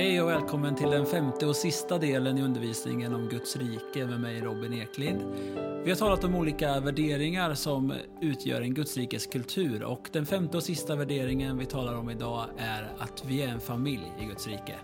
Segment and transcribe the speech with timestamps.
[0.00, 4.20] Hej och välkommen till den femte och sista delen i undervisningen om Guds rike med
[4.20, 5.22] mig Robin Eklind.
[5.84, 10.62] Vi har talat om olika värderingar som utgör en Gudsrikes kultur och den femte och
[10.62, 14.74] sista värderingen vi talar om idag är att vi är en familj i Guds rike.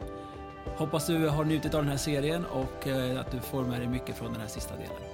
[0.76, 3.88] Hoppas du har njutit av den här serien och eh, att du får med dig
[3.88, 5.05] mycket från den här sista delen.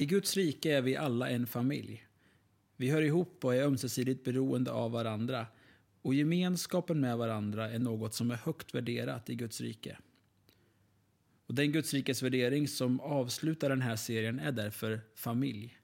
[0.00, 2.04] I Guds rike är vi alla en familj.
[2.76, 5.46] Vi hör ihop och är ömsesidigt beroende av varandra
[6.02, 9.98] och gemenskapen med varandra är något som är högt värderat i Guds rike.
[11.46, 15.78] Och den Guds rikes värdering som avslutar den här serien är därför familj.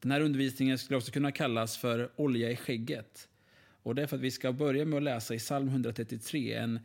[0.00, 3.28] Den här undervisningen skulle också kunna kallas för olja i skägget.
[3.82, 6.80] Och det är för att vi ska börja med att läsa i psalm 133, en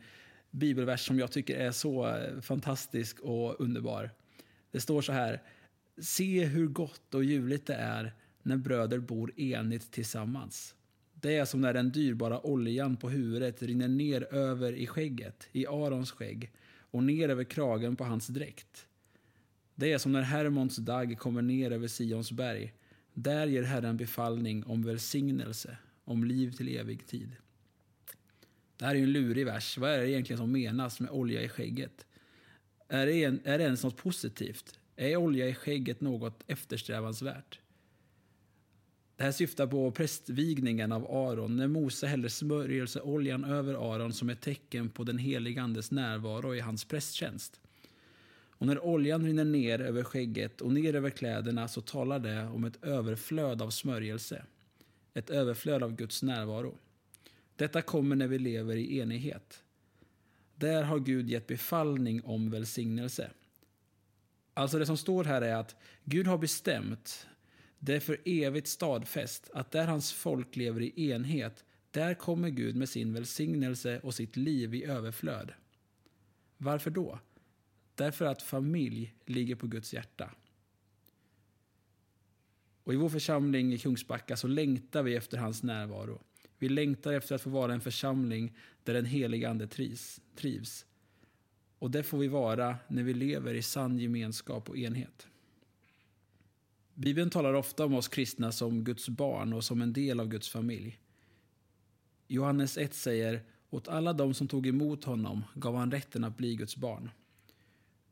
[0.50, 4.10] bibelvers som jag tycker är så eh, fantastisk och underbar.
[4.78, 5.42] Det står så här.
[6.00, 10.74] Se hur gott och ljuvligt det är när bröder bor enigt tillsammans.
[11.14, 15.66] Det är som när den dyrbara oljan på huvudet rinner ner över i skägget, i
[15.66, 16.50] Arons skägg,
[16.90, 18.86] och ner över kragen på hans dräkt.
[19.74, 22.74] Det är som när Hermons dagg kommer ner över Sions berg.
[23.14, 27.36] Där ger Herren befallning om välsignelse, om liv till evig tid.
[28.76, 29.78] Det här är en lurig vers.
[29.78, 32.06] Vad är det egentligen som menas med olja i skägget?
[32.88, 34.78] Är det, en, är det ens något positivt?
[34.96, 37.58] Är olja i skägget något eftersträvansvärt?
[39.16, 44.40] Det här syftar på prästvigningen av Aron, när Mose häller smörjelseoljan över Aron som ett
[44.40, 47.60] tecken på den helige Andes närvaro i hans prästtjänst.
[48.50, 52.64] Och när oljan rinner ner över skägget och ner över kläderna så talar det om
[52.64, 54.44] ett överflöd av smörjelse.
[55.14, 56.78] Ett överflöd av Guds närvaro.
[57.56, 59.62] Detta kommer när vi lever i enighet.
[60.58, 63.30] Där har Gud gett befallning om välsignelse.
[64.54, 67.28] Alltså det som står här är att Gud har bestämt,
[67.78, 72.76] det är för evigt stadfäst, att där hans folk lever i enhet, där kommer Gud
[72.76, 75.52] med sin välsignelse och sitt liv i överflöd.
[76.56, 77.18] Varför då?
[77.94, 80.30] Därför att familj ligger på Guds hjärta.
[82.84, 86.22] Och I vår församling i Kungsbacka så längtar vi efter hans närvaro.
[86.58, 88.52] Vi längtar efter att få vara en församling
[88.84, 89.66] där den helige Ande
[90.36, 90.86] trivs.
[91.78, 95.26] Och det får vi vara när vi lever i sann gemenskap och enhet.
[96.94, 100.48] Bibeln talar ofta om oss kristna som Guds barn och som en del av Guds
[100.48, 101.00] familj.
[102.28, 106.56] Johannes 1 säger åt alla de som tog emot honom gav han rätten att bli
[106.56, 107.10] Guds barn.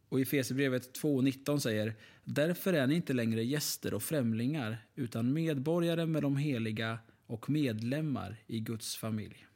[0.09, 6.07] Och i Efesierbrevet 2.19 säger Därför är ni inte längre gäster och främlingar utan medborgare
[6.07, 9.47] med de heliga och medlemmar i Guds familj.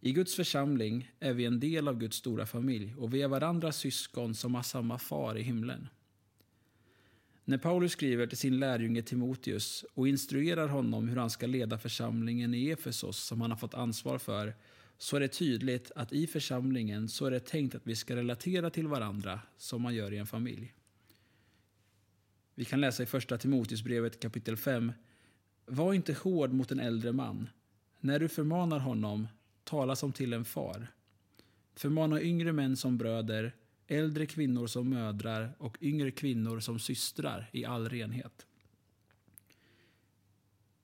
[0.00, 3.76] I Guds församling är vi en del av Guds stora familj och vi är varandras
[3.76, 5.88] syskon som har samma far i himlen.
[7.44, 12.54] När Paulus skriver till sin lärjunge Timoteus och instruerar honom hur han ska leda församlingen
[12.54, 14.54] i Efesos som han har fått ansvar för
[14.98, 18.70] så är det tydligt att i församlingen så är det tänkt att vi ska relatera
[18.70, 20.74] till varandra som man gör i en familj.
[22.54, 24.92] Vi kan läsa i första Timoteusbrevet kapitel 5
[25.72, 27.48] var inte hård mot en äldre man.
[28.00, 29.28] När du förmanar honom,
[29.64, 30.86] tala som till en far.
[31.74, 33.54] Förmana yngre män som bröder,
[33.86, 38.46] äldre kvinnor som mödrar och yngre kvinnor som systrar i all renhet.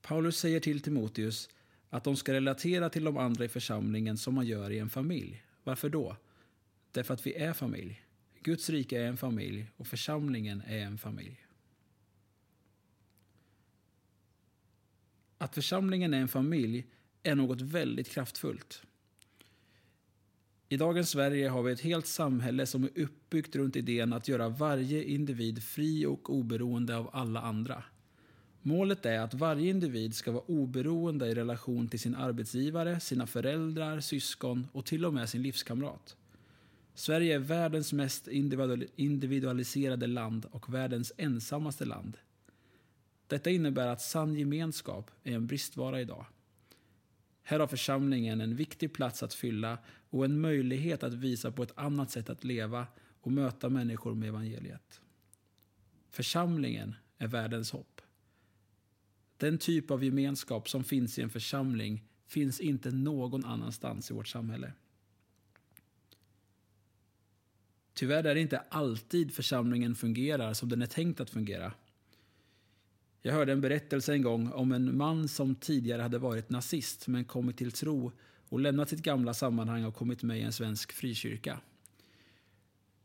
[0.01, 1.49] Paulus säger till Timoteus
[1.89, 5.43] att de ska relatera till de andra i församlingen som man gör i en familj.
[5.63, 6.17] Varför då?
[6.91, 8.05] Därför att vi är familj.
[8.43, 11.48] Guds rike är en familj och församlingen är en familj.
[15.41, 16.85] Att församlingen är en familj
[17.23, 18.81] är något väldigt kraftfullt.
[20.69, 24.49] I dagens Sverige har vi ett helt samhälle som är uppbyggt runt idén att göra
[24.49, 27.83] varje individ fri och oberoende av alla andra.
[28.61, 33.99] Målet är att varje individ ska vara oberoende i relation till sin arbetsgivare, sina föräldrar,
[33.99, 36.15] syskon och till och med sin livskamrat.
[36.93, 38.27] Sverige är världens mest
[38.95, 42.17] individualiserade land och världens ensammaste land.
[43.29, 46.25] Detta innebär att sann gemenskap är en bristvara idag.
[47.43, 49.77] Här har församlingen en viktig plats att fylla
[50.09, 52.87] och en möjlighet att visa på ett annat sätt att leva
[53.21, 55.01] och möta människor med evangeliet.
[56.09, 58.01] Församlingen är världens hopp.
[59.37, 64.27] Den typ av gemenskap som finns i en församling finns inte någon annanstans i vårt
[64.27, 64.73] samhälle.
[67.93, 71.73] Tyvärr är det inte alltid församlingen fungerar som den är tänkt att fungera.
[73.21, 77.25] Jag hörde en berättelse en gång om en man som tidigare hade varit nazist men
[77.25, 78.11] kommit till tro
[78.49, 81.59] och lämnat sitt gamla sammanhang och kommit med i en svensk frikyrka.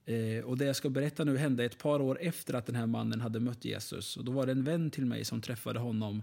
[0.04, 2.86] Eh, och det jag ska berätta nu hände ett par år efter att den här
[2.86, 4.16] mannen hade mött Jesus.
[4.16, 6.22] Och då var det en vän till mig som träffade honom.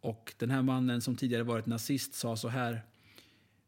[0.00, 2.80] Och den här mannen som tidigare varit nazist sa så här.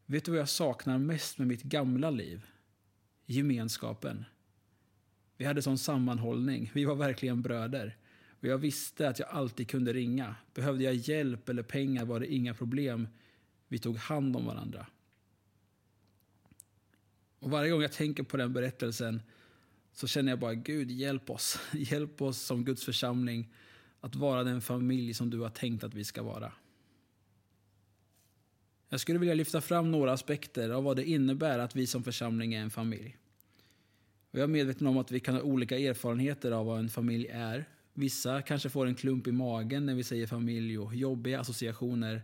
[0.07, 2.47] Vet du vad jag saknar mest med mitt gamla liv?
[3.27, 4.25] Gemenskapen.
[5.37, 6.71] Vi hade sån sammanhållning.
[6.75, 7.97] Vi var verkligen bröder.
[8.41, 10.35] Och jag visste att jag alltid kunde ringa.
[10.55, 13.09] Behövde jag hjälp eller pengar var det inga problem.
[13.69, 14.87] Vi tog hand om varandra.
[17.39, 19.23] Och varje gång jag tänker på den berättelsen
[19.93, 21.61] så känner jag bara Gud, hjälp oss.
[21.73, 23.55] Hjälp oss som Guds församling
[24.01, 26.53] att vara den familj som du har tänkt att vi ska vara.
[28.89, 32.55] Jag skulle vilja lyfta fram några aspekter av vad det innebär att vi som församling
[32.55, 33.17] är en familj.
[34.31, 37.27] Och jag är medveten om att vi kan ha olika erfarenheter av vad en familj
[37.27, 37.69] är.
[37.99, 42.23] Vissa kanske får en klump i magen när vi säger familj och jobbiga associationer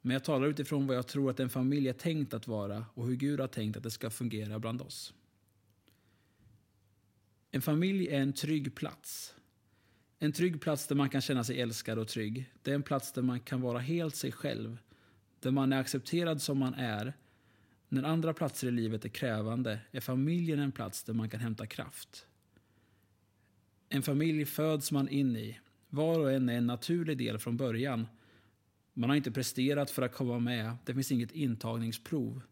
[0.00, 3.06] men jag talar utifrån vad jag tror att en familj är tänkt att vara och
[3.06, 5.14] hur Gud har tänkt att det ska fungera bland oss.
[7.50, 9.34] En familj är en trygg plats.
[10.18, 12.52] En trygg plats där man kan känna sig älskad och trygg.
[12.62, 14.78] Det är en plats där man kan vara helt sig själv.
[15.40, 17.12] Där man är accepterad som man är.
[17.88, 21.66] När andra platser i livet är krävande är familjen en plats där man kan hämta
[21.66, 22.26] kraft.
[23.92, 25.58] En familj föds man in i.
[25.88, 28.06] Var och en är en naturlig del från början
[28.94, 30.76] man har inte presterat för att komma med.
[30.84, 32.42] Det finns inget intagningsprov.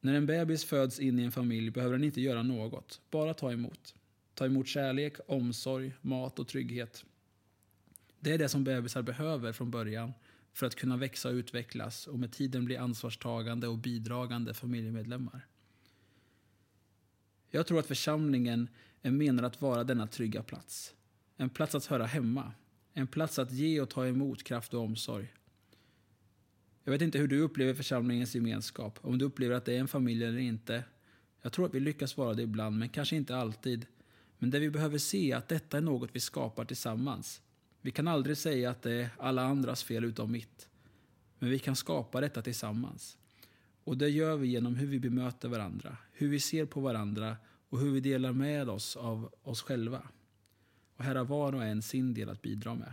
[0.00, 3.52] När en bebis föds in i en familj behöver den inte göra något, bara ta
[3.52, 3.94] emot.
[4.34, 7.04] Ta emot kärlek, omsorg, mat och trygghet.
[8.20, 10.12] Det är det som bebisar behöver från början
[10.52, 15.46] för att kunna växa och utvecklas och med tiden bli ansvarstagande och bidragande familjemedlemmar.
[17.50, 18.68] Jag tror att församlingen
[19.02, 20.94] är menad att vara denna trygga plats.
[21.36, 22.52] En plats att höra hemma,
[22.92, 25.34] en plats att ge och ta emot kraft och omsorg.
[26.84, 29.88] Jag vet inte hur du upplever församlingens gemenskap, om du upplever att det är en
[29.88, 30.84] familj eller inte.
[31.42, 33.86] Jag tror att vi lyckas vara det ibland, men kanske inte alltid.
[34.38, 37.42] Men det vi behöver se är att detta är något vi skapar tillsammans.
[37.80, 40.68] Vi kan aldrig säga att det är alla andras fel utom mitt.
[41.38, 43.18] Men vi kan skapa detta tillsammans.
[43.88, 47.36] Och det gör vi genom hur vi bemöter varandra, hur vi ser på varandra
[47.68, 50.08] och hur vi delar med oss av oss själva.
[50.96, 52.92] Och här har var och en sin del att bidra med.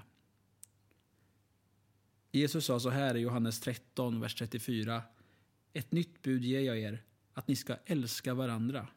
[2.31, 5.03] Jesus sa så här i Johannes 13, vers 34.
[5.74, 7.03] Ett nytt bud ger jag er,
[7.33, 8.88] att ni ska älska varandra.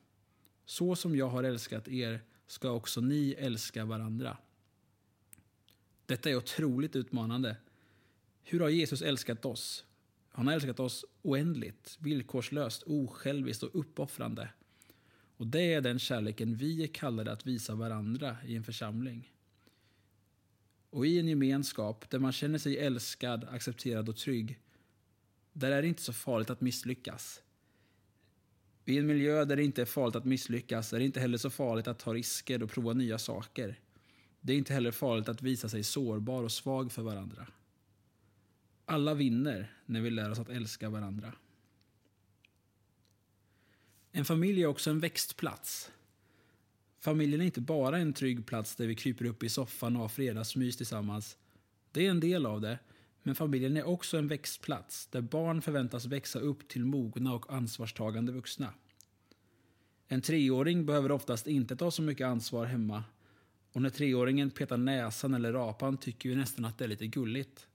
[0.65, 4.37] Så som jag har älskat er ska också ni älska varandra.
[6.07, 7.57] Detta är otroligt utmanande.
[8.43, 9.85] Hur har Jesus älskat oss?
[10.39, 14.49] Han har älskat oss oändligt, villkorslöst, osjälviskt och uppoffrande.
[15.37, 19.33] Och det är den kärleken vi är kallade att visa varandra i en församling.
[20.91, 24.59] Och i en gemenskap där man känner sig älskad, accepterad och trygg,
[25.53, 27.43] där är det inte så farligt att misslyckas.
[28.85, 31.51] I en miljö där det inte är farligt att misslyckas är det inte heller så
[31.51, 33.81] farligt att ta risker och prova nya saker.
[34.41, 37.47] Det är inte heller farligt att visa sig sårbar och svag för varandra.
[38.91, 41.33] Alla vinner när vi lär oss att älska varandra.
[44.13, 45.91] En familj är också en växtplats.
[47.01, 50.09] Familjen är inte bara en trygg plats där vi kryper upp i soffan och har
[50.09, 51.37] fredagsmys tillsammans.
[51.93, 52.79] Det är en del av det,
[53.23, 58.33] men familjen är också en växtplats där barn förväntas växa upp till mogna och ansvarstagande
[58.33, 58.73] vuxna.
[60.07, 63.05] En treåring behöver oftast inte ta så mycket ansvar hemma
[63.73, 67.68] och när treåringen petar näsan eller rapan tycker vi nästan att det är lite gulligt.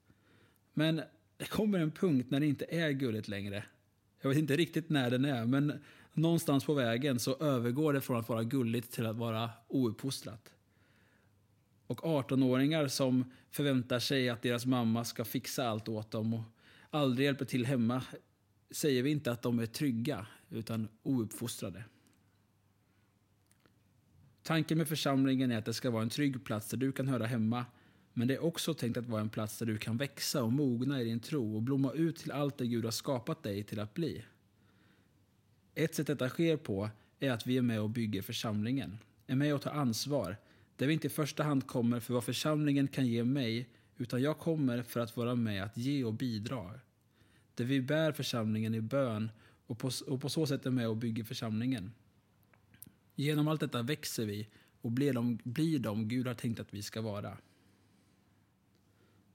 [0.73, 1.01] Men
[1.37, 3.63] det kommer en punkt när det inte är gulligt längre.
[4.21, 8.19] Jag vet inte riktigt när den är, men någonstans på vägen så övergår det från
[8.19, 10.53] att vara gulligt till att vara ouppfostrat.
[11.87, 16.43] Och 18-åringar som förväntar sig att deras mamma ska fixa allt åt dem och
[16.89, 18.03] aldrig hjälper till hemma
[18.71, 21.83] säger vi inte att de är trygga, utan ouppfostrade.
[24.43, 27.25] Tanken med församlingen är att det ska vara en trygg plats där du kan höra
[27.25, 27.65] hemma,
[28.13, 31.01] men det är också tänkt att vara en plats där du kan växa och mogna
[31.01, 33.93] i din tro och blomma ut till allt det Gud har skapat dig till att
[33.93, 34.23] bli.
[35.75, 36.89] Ett sätt detta sker på
[37.19, 40.37] är att vi är med och bygger församlingen, är med och tar ansvar,
[40.75, 44.39] där vi inte i första hand kommer för vad församlingen kan ge mig, utan jag
[44.39, 46.79] kommer för att vara med att ge och bidra.
[47.55, 49.31] Där vi bär församlingen i bön
[49.67, 51.91] och på, och på så sätt är med och bygger församlingen.
[53.15, 54.47] Genom allt detta växer vi
[54.81, 57.37] och blir de, blir de Gud har tänkt att vi ska vara.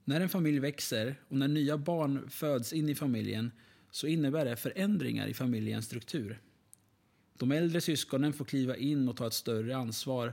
[0.08, 3.52] När en familj växer och när nya barn föds in i familjen
[3.90, 6.40] så innebär det förändringar i familjens struktur.
[7.36, 10.32] De äldre syskonen får kliva in och ta ett större ansvar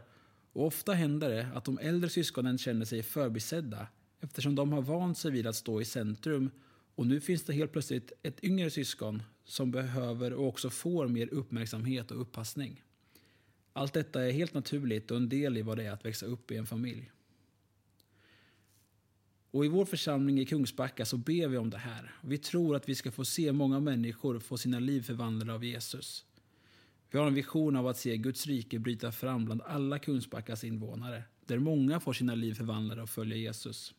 [0.54, 3.88] och ofta händer det att de äldre syskonen känner sig förbisedda
[4.20, 6.52] eftersom de har vant sig vid att stå i centrum
[6.96, 11.34] och nu finns det helt plötsligt ett yngre syskon som behöver och också får mer
[11.34, 12.84] uppmärksamhet och uppassning.
[13.74, 16.52] Allt detta är helt naturligt och en del i vad det är att växa upp
[16.52, 17.12] i en familj.
[19.56, 22.16] Och I vår församling i Kungsbacka så ber vi om det här.
[22.22, 26.26] Vi tror att vi ska få se många människor få sina liv förvandlade av Jesus.
[27.12, 31.24] Vi har en vision av att se Guds rike bryta fram bland alla Kungsbackas invånare,
[31.46, 33.94] där många får sina liv förvandlade och följer Jesus.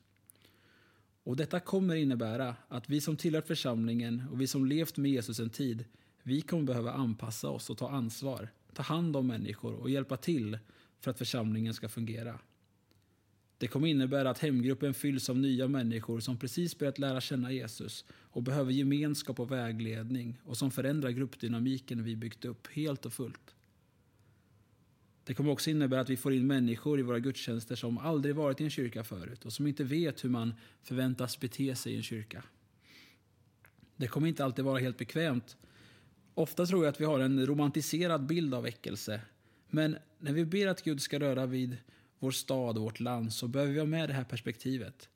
[1.22, 5.40] Och Detta kommer innebära att vi som tillhör församlingen och vi som levt med Jesus
[5.40, 5.84] en tid,
[6.22, 10.58] vi kommer behöva anpassa oss och ta ansvar, ta hand om människor och hjälpa till
[11.00, 12.38] för att församlingen ska fungera.
[13.58, 18.04] Det kommer innebära att hemgruppen fylls av nya människor som precis börjat lära känna Jesus
[18.10, 23.54] och behöver gemenskap och vägledning och som förändrar gruppdynamiken vi byggt upp helt och fullt.
[25.25, 28.60] Det kommer också innebära att vi får in människor i våra gudstjänster som aldrig varit
[28.60, 32.02] i en kyrka förut och som inte vet hur man förväntas bete sig i en
[32.02, 32.42] kyrka.
[33.96, 35.56] Det kommer inte alltid vara helt bekvämt.
[36.34, 39.20] Ofta tror jag att vi har en romantiserad bild av väckelse.
[39.70, 41.76] Men när vi ber att Gud ska röra vid
[42.18, 45.08] vår stad och vårt land så behöver vi ha med det här perspektivet.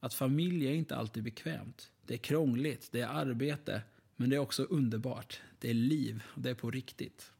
[0.00, 1.90] Att familj är inte alltid bekvämt.
[2.06, 3.82] Det är krångligt, det är arbete,
[4.16, 5.40] men det är också underbart.
[5.58, 7.32] Det är liv och det är på riktigt.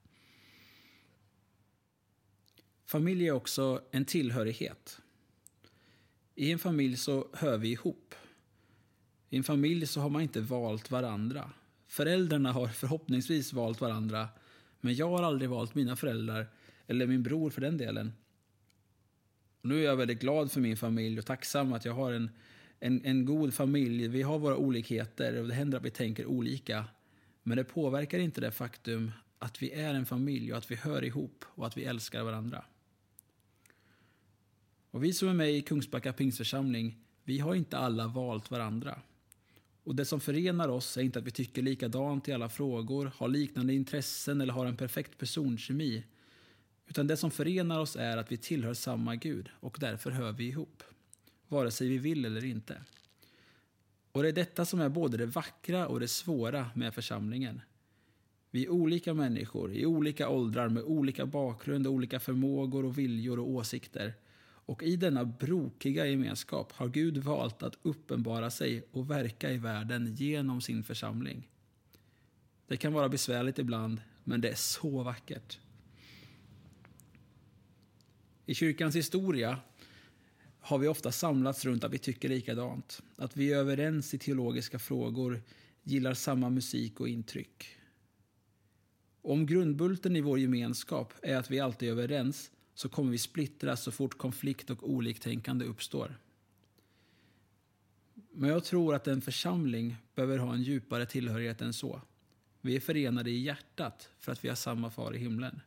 [2.84, 5.00] Familj är också en tillhörighet.
[6.34, 8.14] I en familj så hör vi ihop.
[9.30, 11.50] I en familj så har man inte valt varandra.
[11.86, 14.28] Föräldrarna har förhoppningsvis valt varandra,
[14.80, 16.46] men jag har aldrig valt mina föräldrar,
[16.86, 18.12] eller min bror för den delen.
[19.66, 22.30] Och nu är jag väldigt glad för min familj och tacksam att jag har en,
[22.80, 24.08] en, en god familj.
[24.08, 26.84] Vi har våra olikheter och det händer att vi tänker olika.
[27.42, 31.04] Men det påverkar inte det faktum att vi är en familj och att vi hör
[31.04, 32.64] ihop och att vi älskar varandra.
[34.90, 39.00] Och vi som är med i Kungsbacka pingstförsamling, vi har inte alla valt varandra.
[39.84, 43.28] Och det som förenar oss är inte att vi tycker likadant i alla frågor, har
[43.28, 46.04] liknande intressen eller har en perfekt personkemi.
[46.86, 50.44] Utan det som förenar oss är att vi tillhör samma Gud och därför hör vi
[50.44, 50.82] ihop.
[51.48, 52.82] Vare sig vi vill eller inte.
[54.12, 57.60] Och det är detta som är både det vackra och det svåra med församlingen.
[58.50, 63.50] Vi är olika människor i olika åldrar med olika bakgrund, olika förmågor och viljor och
[63.50, 64.14] åsikter.
[64.66, 70.14] Och i denna brokiga gemenskap har Gud valt att uppenbara sig och verka i världen
[70.14, 71.48] genom sin församling.
[72.66, 75.58] Det kan vara besvärligt ibland, men det är så vackert.
[78.46, 79.58] I kyrkans historia
[80.60, 83.02] har vi ofta samlats runt att vi tycker likadant.
[83.16, 85.42] Att vi är överens i teologiska frågor,
[85.82, 87.76] gillar samma musik och intryck.
[89.22, 93.82] Om grundbulten i vår gemenskap är att vi alltid är överens så kommer vi splittras
[93.82, 96.18] så fort konflikt och oliktänkande uppstår.
[98.32, 102.00] Men jag tror att en församling behöver ha en djupare tillhörighet än så.
[102.60, 105.60] Vi är förenade i hjärtat för att vi har samma far i himlen.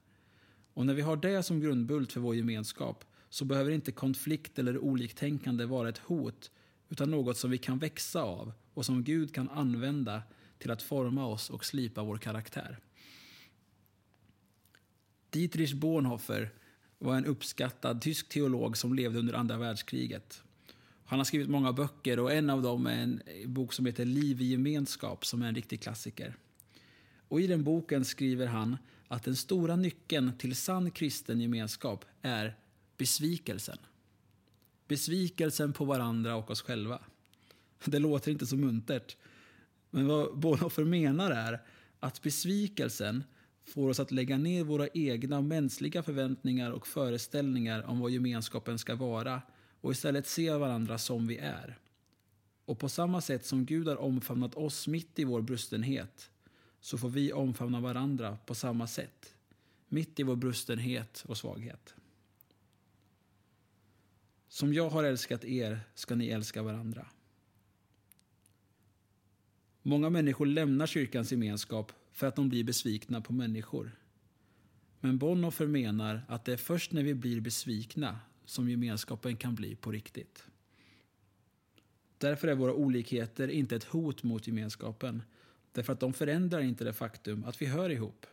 [0.80, 4.78] Och när vi har det som grundbult för vår gemenskap så behöver inte konflikt eller
[4.78, 6.52] oliktänkande vara ett hot
[6.90, 10.24] utan något som vi kan växa av och som Gud kan använda
[10.58, 12.80] till att forma oss och slipa vår karaktär.
[15.30, 16.54] Dietrich Bonhoeffer
[16.98, 20.44] var en uppskattad tysk teolog som levde under andra världskriget.
[21.06, 24.42] Han har skrivit många böcker och en av dem är en bok som heter Liv
[24.42, 26.36] i gemenskap som är en riktig klassiker.
[27.28, 28.78] Och I den boken skriver han
[29.12, 32.58] att den stora nyckeln till sann kristen gemenskap är
[32.98, 33.78] besvikelsen.
[34.88, 37.00] Besvikelsen på varandra och oss själva.
[37.86, 39.18] Det låter inte så muntert.
[39.90, 41.62] Men vad Bonhoeffer menar är
[42.00, 43.24] att besvikelsen
[43.64, 48.96] får oss att lägga ner våra egna mänskliga förväntningar och föreställningar om vad gemenskapen ska
[48.96, 49.42] vara
[49.82, 51.80] och istället se varandra som vi är.
[52.66, 56.32] Och på samma sätt som Gud har omfamnat oss mitt i vår brustenhet
[56.82, 59.36] så får vi omfamna varandra på samma sätt,
[59.88, 61.96] mitt i vår brustenhet och svaghet.
[64.48, 67.08] Som jag har älskat er ska ni älska varandra.
[69.82, 73.92] Många människor lämnar kyrkans gemenskap för att de blir besvikna på människor.
[75.00, 79.76] Men Bonhoeffer menar att det är först när vi blir besvikna som gemenskapen kan bli
[79.76, 80.44] på riktigt.
[82.18, 85.24] Därför är våra olikheter inte ett hot mot gemenskapen
[85.72, 88.26] Därför att de förändrar inte det faktum att vi hör ihop.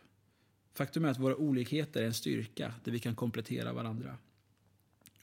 [0.72, 4.18] Faktum är att våra olikheter är en styrka där vi kan komplettera varandra.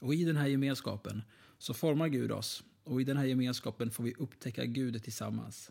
[0.00, 1.22] Och i den här gemenskapen
[1.58, 5.70] så formar Gud oss och i den här gemenskapen får vi upptäcka Gud tillsammans.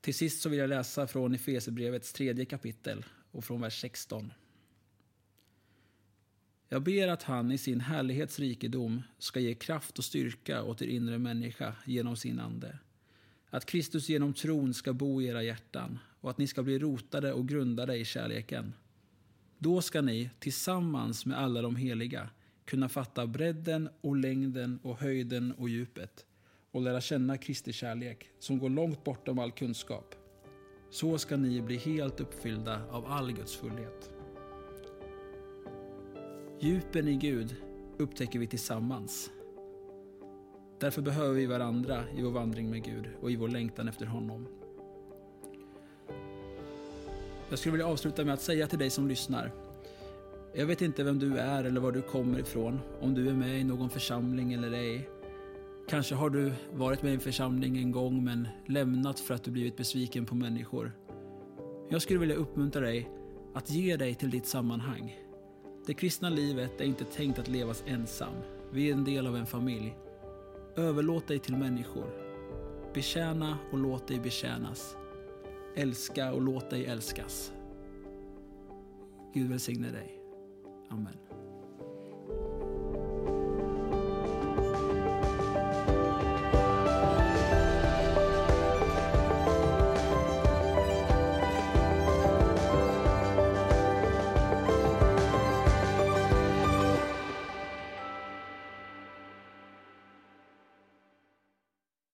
[0.00, 4.32] Till sist så vill jag läsa från Efesierbrevets tredje kapitel och från vers 16.
[6.72, 11.18] Jag ber att han i sin härlighetsrikedom ska ge kraft och styrka åt er inre
[11.18, 12.78] människa genom sin ande.
[13.50, 17.32] att Kristus genom tron ska bo i era hjärtan och att ni ska bli rotade
[17.32, 18.72] och grundade i kärleken.
[19.58, 22.30] Då ska ni, tillsammans med alla de heliga,
[22.64, 26.26] kunna fatta bredden och längden och höjden och djupet
[26.70, 30.14] och lära känna Kristi kärlek som går långt bortom all kunskap.
[30.90, 34.21] Så ska ni bli helt uppfyllda av all Guds fullhet.
[36.64, 37.56] Djupen i Gud
[37.98, 39.30] upptäcker vi tillsammans.
[40.80, 44.46] Därför behöver vi varandra i vår vandring med Gud och i vår längtan efter honom.
[47.48, 49.52] Jag skulle vilja avsluta med att säga till dig som lyssnar.
[50.54, 53.60] Jag vet inte vem du är eller var du kommer ifrån, om du är med
[53.60, 55.08] i någon församling eller ej.
[55.88, 59.50] Kanske har du varit med i en församling en gång men lämnat för att du
[59.50, 60.92] blivit besviken på människor.
[61.90, 63.10] Jag skulle vilja uppmuntra dig
[63.54, 65.21] att ge dig till ditt sammanhang.
[65.86, 68.34] Det kristna livet är inte tänkt att levas ensam.
[68.70, 69.96] Vi är en del av en familj.
[70.76, 72.06] Överlåt dig till människor.
[72.94, 74.96] Betjäna och låt dig betjänas.
[75.76, 77.52] Älska och låt dig älskas.
[79.34, 80.20] Gud välsigne dig.
[80.88, 81.31] Amen.